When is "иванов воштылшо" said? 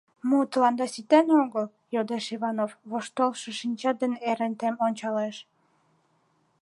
2.35-3.49